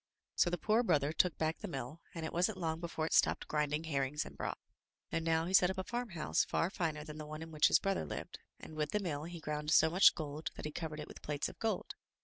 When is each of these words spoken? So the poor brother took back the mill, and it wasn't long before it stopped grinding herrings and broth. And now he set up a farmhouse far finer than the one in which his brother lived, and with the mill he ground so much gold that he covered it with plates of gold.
So 0.33 0.49
the 0.49 0.57
poor 0.57 0.81
brother 0.81 1.13
took 1.13 1.37
back 1.37 1.59
the 1.59 1.67
mill, 1.67 2.01
and 2.15 2.25
it 2.25 2.33
wasn't 2.33 2.57
long 2.57 2.79
before 2.79 3.05
it 3.05 3.13
stopped 3.13 3.47
grinding 3.47 3.83
herrings 3.83 4.25
and 4.25 4.35
broth. 4.35 4.57
And 5.11 5.23
now 5.23 5.45
he 5.45 5.53
set 5.53 5.69
up 5.69 5.77
a 5.77 5.83
farmhouse 5.83 6.43
far 6.43 6.71
finer 6.71 7.03
than 7.03 7.19
the 7.19 7.27
one 7.27 7.43
in 7.43 7.51
which 7.51 7.67
his 7.67 7.77
brother 7.77 8.03
lived, 8.03 8.39
and 8.59 8.73
with 8.75 8.93
the 8.93 8.99
mill 8.99 9.25
he 9.25 9.39
ground 9.39 9.69
so 9.69 9.91
much 9.91 10.15
gold 10.15 10.49
that 10.55 10.65
he 10.65 10.71
covered 10.71 10.99
it 10.99 11.07
with 11.07 11.21
plates 11.21 11.49
of 11.49 11.59
gold. 11.59 11.93